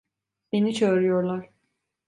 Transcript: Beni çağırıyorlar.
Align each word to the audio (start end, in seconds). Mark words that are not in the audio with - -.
Beni 0.51 0.73
çağırıyorlar. 0.73 1.49